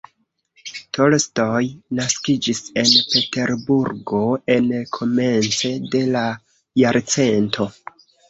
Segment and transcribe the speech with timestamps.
[0.97, 1.59] Tolstoj
[1.99, 4.23] naskiĝis en Peterburgo
[4.55, 6.25] en komence de la
[6.85, 7.69] jarcento.